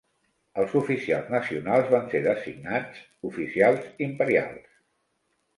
[0.61, 4.69] Els oficials nacionals van ser designats oficials "imperials".